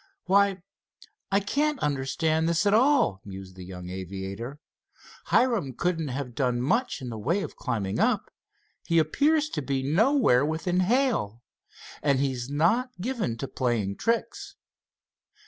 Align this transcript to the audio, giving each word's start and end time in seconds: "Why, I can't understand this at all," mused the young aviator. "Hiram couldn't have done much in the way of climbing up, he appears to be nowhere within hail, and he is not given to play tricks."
"Why, 0.25 0.63
I 1.31 1.39
can't 1.39 1.77
understand 1.77 2.49
this 2.49 2.65
at 2.65 2.73
all," 2.73 3.21
mused 3.23 3.55
the 3.55 3.63
young 3.63 3.89
aviator. 3.91 4.59
"Hiram 5.25 5.73
couldn't 5.73 6.07
have 6.07 6.33
done 6.33 6.59
much 6.59 7.03
in 7.03 7.09
the 7.09 7.19
way 7.19 7.43
of 7.43 7.55
climbing 7.55 7.99
up, 7.99 8.31
he 8.83 8.97
appears 8.97 9.47
to 9.49 9.61
be 9.61 9.83
nowhere 9.83 10.43
within 10.43 10.79
hail, 10.79 11.43
and 12.01 12.17
he 12.19 12.31
is 12.31 12.49
not 12.49 12.99
given 12.99 13.37
to 13.37 13.47
play 13.47 13.93
tricks." 13.93 14.55